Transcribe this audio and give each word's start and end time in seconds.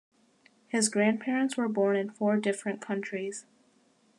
His 0.67 0.89
grandparents 0.89 1.55
were 1.55 1.69
born 1.69 1.95
in 1.95 2.09
four 2.09 2.35
different 2.37 2.81
countries. 2.81 3.45